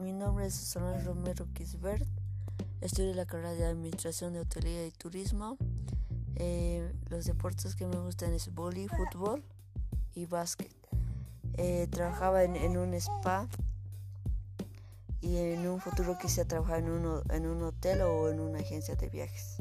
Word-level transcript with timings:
Mi 0.00 0.14
nombre 0.14 0.46
es 0.46 0.54
Susana 0.54 0.98
Romero 1.04 1.46
Kisbert. 1.52 2.06
Estudio 2.80 3.12
la 3.12 3.26
carrera 3.26 3.52
de 3.52 3.66
Administración 3.66 4.32
de 4.32 4.40
Hotelería 4.40 4.86
y 4.86 4.92
Turismo. 4.92 5.58
Eh, 6.36 6.90
los 7.10 7.26
deportes 7.26 7.74
que 7.74 7.86
me 7.86 7.98
gustan 7.98 8.32
es 8.32 8.50
boli, 8.54 8.88
fútbol 8.88 9.42
y 10.14 10.24
básquet. 10.24 10.74
Eh, 11.58 11.86
trabajaba 11.90 12.44
en, 12.44 12.56
en, 12.56 12.78
un 12.78 12.94
spa 12.94 13.46
y 15.20 15.36
en 15.36 15.68
un 15.68 15.80
futuro 15.80 16.16
quisiera 16.16 16.48
trabajar 16.48 16.78
en 16.78 16.88
un, 16.88 17.22
en 17.30 17.46
un 17.46 17.62
hotel 17.62 18.00
o 18.00 18.30
en 18.30 18.40
una 18.40 18.60
agencia 18.60 18.96
de 18.96 19.10
viajes. 19.10 19.58